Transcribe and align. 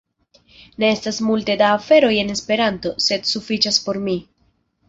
Ne 0.83 0.89
estas 0.93 1.19
multe 1.27 1.57
da 1.63 1.69
aferoj 1.75 2.11
en 2.23 2.33
Esperanto, 2.39 2.97
sed 3.09 3.33
sufiĉas 3.35 3.81
por 3.87 4.05
mi. 4.09 4.21